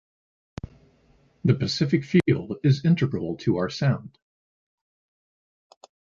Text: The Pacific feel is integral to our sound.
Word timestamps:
The 1.45 1.53
Pacific 1.53 2.03
feel 2.05 2.55
is 2.63 2.85
integral 2.85 3.37
to 3.37 3.57
our 3.57 3.69
sound. 3.69 4.17